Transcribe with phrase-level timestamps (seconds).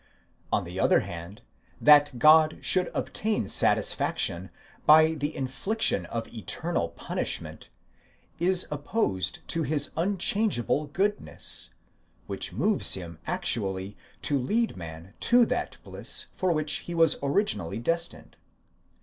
[0.51, 1.43] On the other hand,
[1.79, 4.49] that God should obtain satiSfac tion
[4.87, 7.69] by the infliction of eternal punishment,
[8.39, 11.69] is opposed to his unchangeable goodness,
[12.25, 17.77] which moves him actually to lead man to that bliss for which he was originally
[17.77, 18.37] destined.